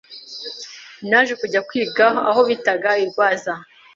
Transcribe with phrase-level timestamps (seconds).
[1.09, 3.53] Naje kujya kwiga aho bitaga i Rwaza